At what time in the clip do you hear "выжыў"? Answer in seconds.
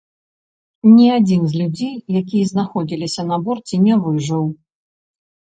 4.09-4.43